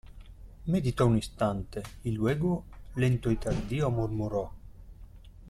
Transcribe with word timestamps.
meditó 0.65 1.05
un 1.05 1.17
instante, 1.17 1.83
y 2.05 2.09
luego, 2.09 2.65
lento 2.95 3.29
y 3.29 3.35
tardío, 3.35 3.91
murmuró: 3.91 4.49